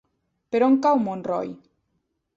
Per 0.55 0.61
on 0.69 0.79
cau 0.87 0.97
Montroi? 1.09 1.55